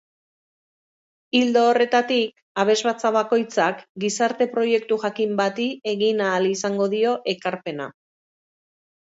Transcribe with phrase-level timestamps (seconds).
[1.39, 7.91] Ildo horretatik, abesbatza bakoitzak gizarte-proiektu jakin bati egin ahal izango dio ekarpena.